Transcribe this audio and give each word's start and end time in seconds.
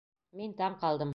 Мин 0.41 0.55
таң 0.63 0.79
ҡалдым. 0.85 1.09